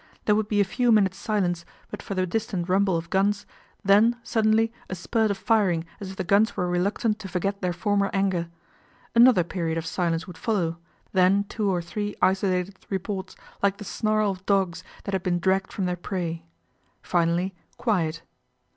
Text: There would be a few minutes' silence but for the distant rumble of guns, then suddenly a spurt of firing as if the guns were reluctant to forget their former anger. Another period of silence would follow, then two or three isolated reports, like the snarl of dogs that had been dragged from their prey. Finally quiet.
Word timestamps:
There 0.25 0.33
would 0.33 0.47
be 0.47 0.59
a 0.59 0.63
few 0.65 0.91
minutes' 0.91 1.19
silence 1.19 1.63
but 1.91 2.01
for 2.01 2.15
the 2.15 2.25
distant 2.25 2.67
rumble 2.67 2.97
of 2.97 3.11
guns, 3.11 3.45
then 3.85 4.15
suddenly 4.23 4.73
a 4.89 4.95
spurt 4.95 5.29
of 5.29 5.37
firing 5.37 5.85
as 5.99 6.09
if 6.09 6.15
the 6.15 6.23
guns 6.23 6.57
were 6.57 6.67
reluctant 6.67 7.19
to 7.19 7.27
forget 7.27 7.61
their 7.61 7.71
former 7.71 8.09
anger. 8.11 8.47
Another 9.13 9.43
period 9.43 9.77
of 9.77 9.85
silence 9.85 10.25
would 10.25 10.39
follow, 10.39 10.79
then 11.13 11.43
two 11.43 11.69
or 11.69 11.83
three 11.83 12.15
isolated 12.19 12.79
reports, 12.89 13.35
like 13.61 13.77
the 13.77 13.85
snarl 13.85 14.31
of 14.31 14.43
dogs 14.47 14.83
that 15.03 15.13
had 15.13 15.21
been 15.21 15.37
dragged 15.37 15.71
from 15.71 15.85
their 15.85 15.95
prey. 15.97 16.45
Finally 17.03 17.53
quiet. 17.77 18.23